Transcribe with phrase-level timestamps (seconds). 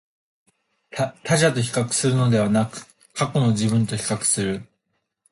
[1.23, 4.65] 他者と比較するのではなく、過去の自分と比較する